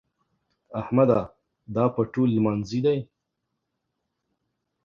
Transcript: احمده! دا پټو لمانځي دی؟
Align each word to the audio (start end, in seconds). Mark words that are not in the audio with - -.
احمده! 0.81 1.19
دا 1.75 1.85
پټو 1.95 2.23
لمانځي 2.35 2.79
دی؟ 2.85 2.97